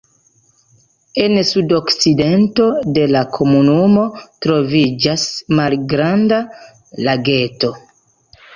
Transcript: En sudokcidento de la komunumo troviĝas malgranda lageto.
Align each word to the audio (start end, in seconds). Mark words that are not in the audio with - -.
En 1.23 1.35
sudokcidento 1.49 2.65
de 2.95 3.03
la 3.17 3.21
komunumo 3.37 4.07
troviĝas 4.47 5.29
malgranda 5.61 6.43
lageto. 7.09 7.75